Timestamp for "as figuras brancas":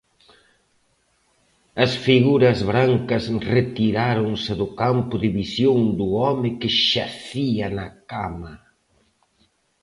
1.83-3.23